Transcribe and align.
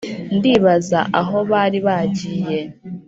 ndibaza 0.35 0.99
aho 1.19 1.37
bari 1.51 1.79
bajyiye 1.87 2.59